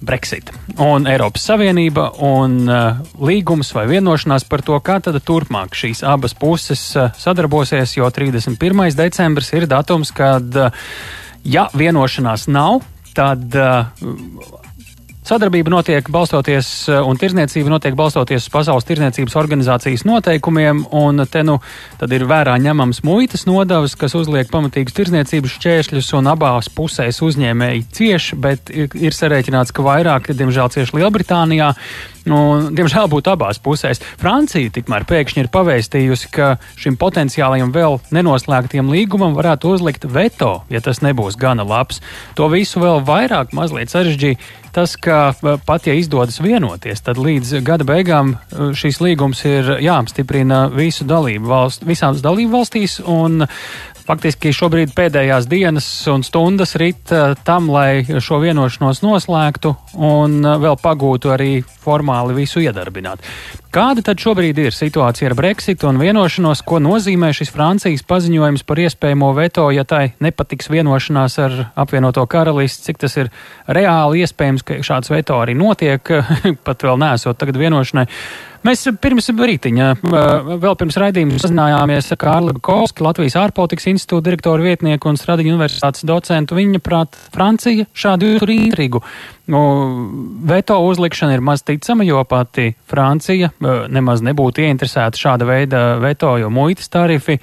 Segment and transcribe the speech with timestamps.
[0.00, 0.52] Brexit
[0.82, 6.36] un Eiropas Savienība un uh, līgums vai vienošanās par to, kā tad turpmāk šīs abas
[6.36, 8.84] puses uh, sadarbosies, jo 31.
[8.98, 10.84] decembris ir datums, kad, uh,
[11.44, 12.82] ja vienošanās nav,
[13.16, 13.88] tad uh,
[15.26, 21.42] Sadarbība notiek balstoties, eh, un tirzniecība notiek balstoties uz Pasaules tirzniecības organizācijas noteikumiem, un te
[21.42, 21.56] nu
[21.98, 27.86] tad ir vērā ņemams muitas nodevas, kas uzliek pamatīgus tirzniecības šķēršļus, un abās pusēs uzņēmēji
[27.98, 31.72] cieši, bet ir sarēķināts, ka vairāk, diemžēl, cieši Lielbritānijā.
[32.26, 32.38] Nu,
[32.74, 34.00] diemžēl būtu abās pusēs.
[34.18, 40.82] Francija tikmēr pēkšņi ir pavēstījusi, ka šim potenciālajam vēl nenoslēgtiem līgumam varētu uzlikt veto, ja
[40.82, 42.02] tas nebūs gana labs.
[42.34, 44.40] To visu vēl vairāk mazliet sarežģīja
[44.76, 45.32] tas, ka
[45.64, 51.88] pat ja izdodas vienoties, tad līdz gada beigām šīs līgums ir jāapstiprina visu dalību valstu,
[51.88, 52.98] visām dalību valstīs.
[53.00, 53.46] Un
[54.06, 60.60] Faktiski šobrīd pēdējās dienas un stundas rit uh, tam, lai šo vienošanos noslēgtu un uh,
[60.62, 63.24] vēl pagūtu arī formāli visu iedarbināt.
[63.74, 68.80] Kāda tad šobrīd ir situācija ar Brexit un vienošanos, ko nozīmē šis Francijas paziņojums par
[68.86, 73.34] iespējamo veto, ja tai nepatiks vienošanās ar apvienoto karalisti, cik tas ir
[73.66, 76.14] reāli iespējams, ka šāds veto arī notiek,
[76.66, 78.06] pat vēl nesot tagad vienošanai.
[78.66, 79.88] Mēs pirms brītiņa,
[80.58, 86.02] vēl pirms raidījuma sazinājāmies ar Kārli Kovski, Latvijas ārpolitikas institūta direktoru vietnieku un Stradiņu universitātes
[86.08, 86.56] docentu.
[86.58, 89.04] Viņa prāt, Francija šādu intrigu.
[89.52, 89.60] Nu,
[90.50, 96.50] veto uzlikšana ir maz ticama, jo pati Francija nemaz nebūtu ieinteresēta šāda veida veto, jo
[96.50, 97.38] muitas tarifi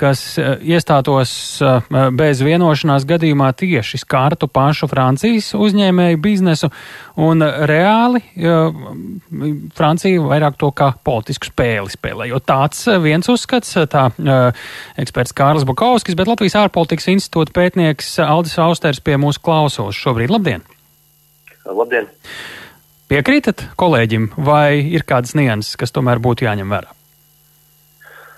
[0.00, 1.30] kas eh, iestātos
[1.64, 6.70] eh, bez vienošanās gadījumā tieši skartu pašu Francijas uzņēmēju biznesu,
[7.16, 8.20] un reāli
[9.76, 12.28] Francija vairāk to kā politisku spēli spēlē.
[12.30, 14.08] Jo tāds eh, viens uzskats, tā
[15.00, 20.32] eksperts Kārlis Bukovskis, bet Latvijas ārpolitikas institūta pētnieks Aldis Austers pie mūsu klausos šobrīd.
[20.32, 20.66] Labdien!
[21.66, 22.12] Labdien!
[23.06, 26.90] Piekrītat kolēģim, vai ir kādas nianses, kas tomēr būtu jāņem vērā?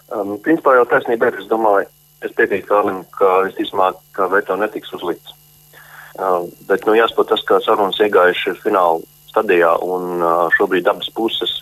[0.09, 1.39] Um, principā jau taisnība ir.
[1.43, 1.89] Es domāju,
[2.25, 5.35] es piekrītu Kārlim, ka visticamāk, ka veto netiks uzlikts.
[6.19, 11.59] Um, bet nu, jāsaprot tas, ka sarunas iegājuši fināla stadijā un uh, šobrīd abas puses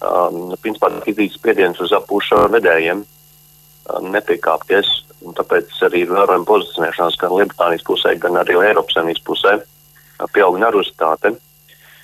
[0.00, 4.88] um, principā tiek izdarīts spiediens uz abu pušu vedējiem um, nepiekāpties.
[5.36, 9.58] Tāpēc arī ir vērojama pozicionēšanās gan Lielbritānijas pusē, gan arī Eiropas Savienības pusē.
[9.60, 11.34] Uh, pieaug nervozitāte.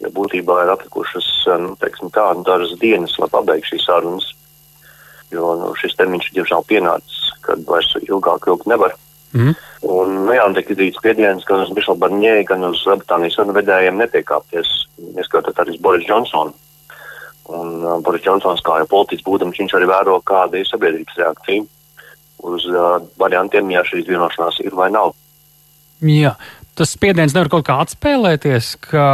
[0.05, 1.29] Ja būtībā ir atlikušas
[1.63, 4.29] nu, teiksim, tā, dažas dienas, lai pabeigtu šīs sarunas
[5.35, 8.95] jo nu, šis termiņš diemžēl pienācis, kad vairs ilgāk ilgt nevar.
[9.37, 9.55] Mm.
[9.87, 14.71] Un, nu, jā, tiek izdarīts spiediens gan uz Mišelu Barņē, gan uz Lielbritānijas sarunvedējiem nepiekāpties,
[15.21, 16.55] ieskaitot arī Boris Džonsonu.
[17.57, 21.67] Un uh, Boris Džonsons, kā jau politiķis būdams, viņš arī vēro, kāda ir sabiedrības reakcija
[22.47, 25.15] uz uh, variantiem, ja šīs vienošanās ir vai nav.
[26.05, 26.35] Jā,
[26.77, 29.07] tas spiediens nevar kaut kā atspēlēties, ka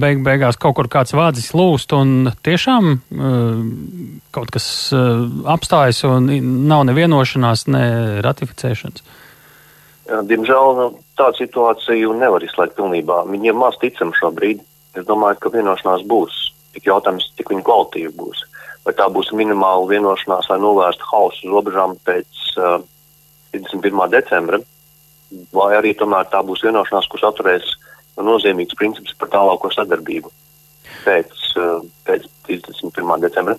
[0.00, 3.00] beig beigās kaut kur kāds vādzis lūst un tiešām uh,
[4.36, 6.28] kaut kas uh, apstājas un
[6.68, 7.86] nav nevienošanās, ne
[8.26, 9.06] ratificēšanas.
[10.06, 13.24] Diemžēl nu, tādu situāciju nevar izslēgt pilnībā.
[13.32, 14.60] Viņiem maz ticam šobrīd.
[14.96, 16.36] Es domāju, ka vienošanās būs.
[16.76, 18.44] Tik jautājums, cik viņa kvalitīva būs.
[18.86, 22.78] Vai tā būs minimāla vienošanās, lai novērstu hausu uz robežām pēc uh,
[23.56, 24.06] 31.
[24.14, 24.62] decembra
[25.54, 27.72] vai arī tomēr tā būs vienošanās, kas atturēs
[28.16, 30.30] nozīmīgs princips par tālāko sadarbību
[31.04, 33.20] pēc, eh, pēc 31.
[33.20, 33.56] decembra.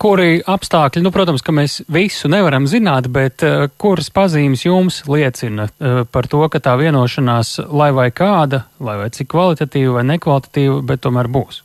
[0.00, 5.68] Kuri apstākļi, nu, protams, ka mēs visu nevaram zināt, bet uh, kuras pazīmes jums liecina
[5.70, 10.80] uh, par to, ka tā vienošanās, lai vai kāda, lai vai cik kvalitatīva vai nekvalitatīva,
[10.90, 11.62] bet tomēr būs?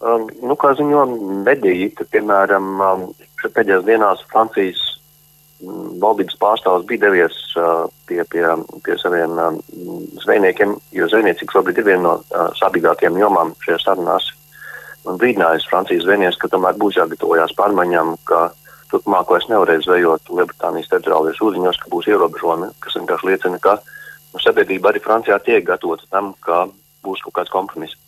[0.00, 1.06] Um, nu, kā ziņo
[1.48, 3.08] mediji, tad, piemēram, um,
[3.42, 4.86] pēdējās dienās Francijas
[6.00, 8.44] valdības pārstāvs bija devies uh, pie, pie,
[8.84, 9.58] pie saviem uh,
[10.24, 14.30] zvejniekiem, jo zvejniecība šobrīd ir viena no uh, sāpīgākajām jomām šajās sarunās.
[15.04, 18.50] Brīdinājis Francijas zvejnieks, ka tomēr būs jāgatavojās pārmaiņām, ka
[18.92, 24.42] turpmāk vairs nevarēs zvejot Lielbritānijas teritoriālajos ūdeņos, ka būs ierobežojumi, kas vienkārši liecina, ka nu,
[24.42, 26.66] sabiedrība arī Francijā tiek gatavota tam, ka
[27.06, 27.99] būs kaut kāds kompromiss.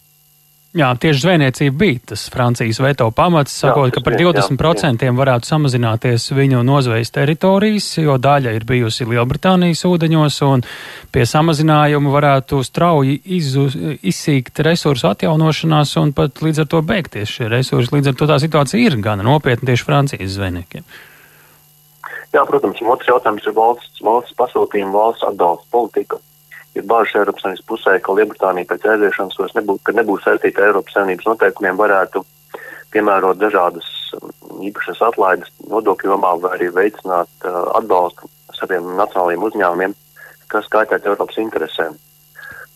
[0.73, 5.13] Jā, tieši zvejniecība bija tas Francijas veto pamats, sakot, jā, ka par 20% jā, jā.
[5.19, 10.65] varētu samazināties viņu nozvejas teritorijas, jo daļa ir bijusi Lielbritānijas ūdeņos, un
[11.13, 13.67] pie samazinājuma varētu strauji izu,
[14.01, 17.93] izsīkt resursu atjaunošanās un pat līdz ar to beigties šie resursi.
[17.93, 20.89] Līdz ar to tā situācija ir gana nopietna tieši Francijas zvejniekiem.
[22.33, 26.25] Jā, protams, un otrs jautājums ir valsts, valsts pasūtījuma, valsts atbalsta politika
[26.79, 31.29] ir bāžas Eiropas Savienības pusē, ka Lielbritānija pēc aiziešanas vairs nebūs, nebūs saistīta Eiropas Savienības
[31.31, 32.25] noteikumiem, varētu
[32.93, 33.89] piemērot dažādas
[34.19, 34.31] um,
[34.69, 39.95] īpašas atlaides nodokļu jomā vai arī veicināt uh, atbalstu saviem nacionālajiem uzņēmumiem,
[40.53, 41.97] kas kaitētu Eiropas interesēm.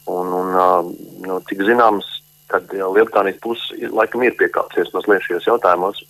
[0.07, 0.53] Un, un
[1.27, 2.07] nu, cik zināms,
[2.51, 6.05] tad Lietuvānijas puse laikam ir piekāpsies mazliet šajos jautājumos.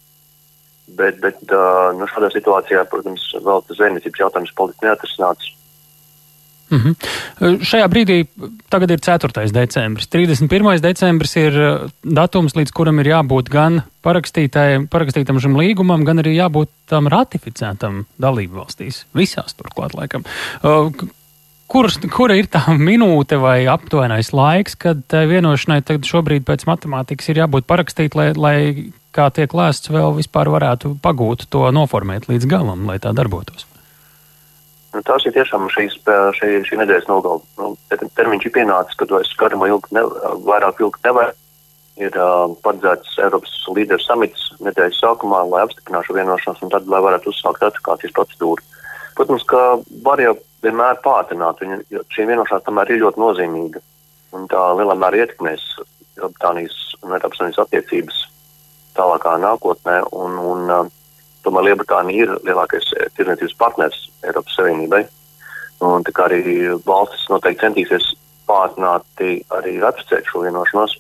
[0.99, 1.41] Bet, bet
[1.99, 5.49] nu, šādā situācijā, protams, vēl tas zvejniecības jautājums politiski neatrisināts.
[6.71, 7.61] Mm -hmm.
[7.63, 8.27] Šajā brīdī
[8.69, 9.53] tagad ir 4.
[9.53, 10.09] decembris.
[10.09, 10.81] 31.
[10.81, 11.53] decembris ir
[12.03, 18.55] datums, līdz kuram ir jābūt gan parakstītam šim līgumam, gan arī jābūt tam ratificētam dalību
[18.55, 19.05] valstīs.
[19.15, 20.25] Visās turklāt laikam.
[21.67, 27.37] Kur, kura ir tā minūte vai aptuvenais laiks, kad vienošanai tagad šobrīd pēc matemātikas ir
[27.37, 32.87] jābūt parakstīt, lai, lai kā tiek lēsts, vēl vispār varētu pagūt to noformēt līdz galam,
[32.87, 33.67] lai tā darbotos?
[34.97, 35.99] Nu, tās ir tiešām šīs,
[36.39, 37.43] šī, šī nedēļas nogala.
[37.61, 37.75] Nu,
[38.17, 40.05] termiņš ir pienācis, kad vairs skarumu ilgi ne,
[40.47, 41.35] vairāk ilgi nevar.
[42.01, 47.29] Ir uh, paredzēts Eiropas līderu samits nedēļas sākumā, lai apstiprinātu vienošanos un tad, lai varētu
[47.33, 48.65] uzsākt ratifikācijas procedūru.
[49.17, 49.63] Protams, ka
[50.05, 50.35] var jau
[50.65, 53.85] vienmēr pātrināt, un šī vienošanās tomēr ir ļoti nozīmīga.
[54.37, 55.65] Un tā lielā mērā ietekmēs
[56.17, 58.23] Lielbritānijas un Eiropas Savienības attiecības
[58.97, 59.99] tālākā nākotnē.
[60.17, 60.93] Un, un, uh,
[61.47, 65.05] Tomēr Lielbritānija ir lielākais eh, tirdzniecības partners Eiropas Savienībai.
[65.87, 66.41] Un, tā kā arī
[66.87, 68.15] valstis noteikti centīsies
[68.49, 69.23] pātrināt
[69.55, 70.97] arī ratificēt šo vienošanos.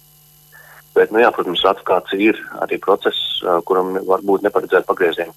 [0.97, 5.35] Bet, nu, jā, protams, ratifikācija ir arī process, eh, kuram var būt neparedzēti pagriezieni.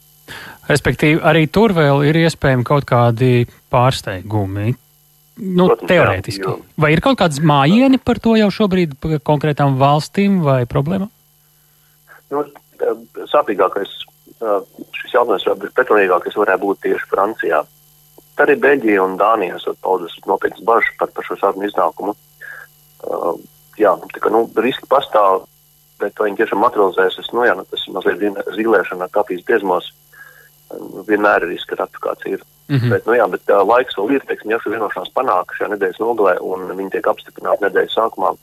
[0.69, 4.75] Respektīvi, arī tur vēl ir iespējami kaut kādi pārsteigumi.
[5.39, 6.43] Nu, protams, teorētiski.
[6.43, 6.81] Jā, jo...
[6.83, 8.93] Vai ir kaut kāds mājieni par to jau šobrīd
[9.25, 11.09] konkrētām valstīm vai problēmām?
[12.29, 12.43] Nu,
[13.31, 13.95] sāpīgākais
[14.39, 17.61] šis jautājums vēl pretrunīgākais varētu būt tieši Francijā.
[18.37, 22.15] Tad arī Beļģija un Dānija esat paudus nopietnas bažas par, par šo sarunu iznākumu.
[23.03, 23.33] Uh,
[23.79, 25.43] jā, tā kā, nu, riski pastāv,
[25.99, 29.91] bet vai viņi tiešām materializēsies, nu jā, nu, tas ir mazliet zīlēšana kapīs biezmos.
[30.71, 32.39] Uh, vienmēr ir riska ratifikācija.
[32.39, 32.47] Ir.
[32.69, 32.95] Mm -hmm.
[32.95, 35.99] Bet, nu jā, bet uh, laiks vēl ir, teiksim, ja šo vienošanās panāk šajā nedēļas
[35.99, 38.35] nogalē un viņi tiek apstiprināti nedēļas sākumā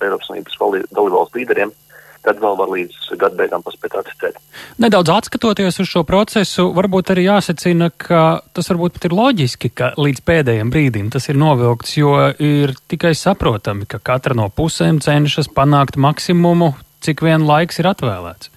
[0.00, 1.72] Eiropas Savienības dalībvalstu līderiem.
[1.72, 1.87] Uh,
[2.26, 4.38] tad vēl var līdz gada beigām paspēt atcelt.
[4.82, 9.92] Nedaudz atskatoties uz šo procesu, varbūt arī jāsacina, ka tas varbūt pat ir loģiski, ka
[9.98, 15.50] līdz pēdējiem brīdim tas ir novilkts, jo ir tikai saprotami, ka katra no pusēm cenšas
[15.54, 16.74] panākt maksimumu,
[17.04, 18.52] cik vien laiks ir atvēlēts.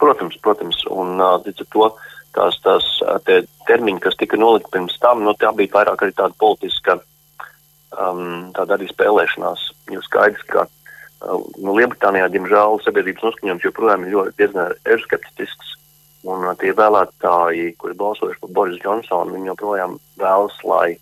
[0.00, 1.90] Protams, protams, un līdz ar to
[2.36, 2.88] tās, tās
[3.68, 6.98] termiņi, kas tika nolikti pirms tam, nu, tā bija vairāk arī tāda politiska,
[7.96, 9.70] um, tāda arī spēlēšanās.
[9.94, 10.66] Jo skaidrs, ka
[11.24, 15.72] Nu, Lielbritānijā, diemžēl, sabiedrības noskaņojums joprojām ir ļoti diezgan eiroskeptisks.
[16.26, 20.96] Un tie vēlētāji, kuri balsojuši par Borisu Džonsonu, viņi joprojām vēlas, lai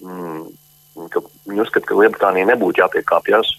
[0.00, 0.44] mm,
[1.12, 3.52] ka, viņi uzskata, ka Lielbritānija nebūtu jāpiekāpjas.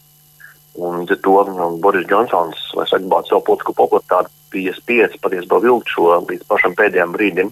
[0.80, 5.60] Un līdz ar to nu, Boris Džonsons, lai saglabātu savu politisko popularitāti, bija spiests patiesībā
[5.64, 7.52] vilkt šo līdz pašam pēdējiem brīdim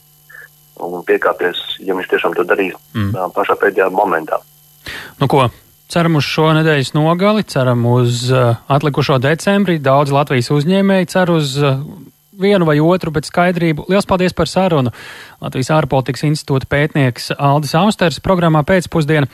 [0.79, 3.15] un piekāpties, ja viņš tiešām to darīs mm.
[3.35, 4.39] pašā pēdējā momentā.
[5.19, 5.49] Nu, ko,
[5.89, 9.79] Ceram uz šo nedēļas nogali, ceram uz uh, atlikušo decembrī.
[9.81, 11.79] Daudz Latvijas uzņēmēji cer uz uh,
[12.39, 13.87] vienu vai otru, bet skaidrību.
[13.89, 14.93] Lielas paldies par sarunu.
[15.41, 19.31] Latvijas ārpolitikas institūta pētnieks Aldis Austers programmā pēcpusdiena.